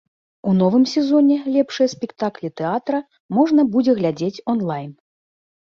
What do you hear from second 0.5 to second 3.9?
У новым сезоне лепшыя спектаклі тэатра можна